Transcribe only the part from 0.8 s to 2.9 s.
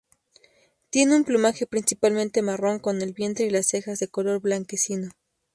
Tiene un plumaje principalmente marrón